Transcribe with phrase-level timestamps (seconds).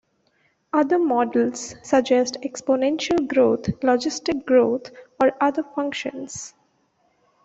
[0.73, 4.89] Other models suggest exponential growth, logistic growth,
[5.21, 6.55] or other functions.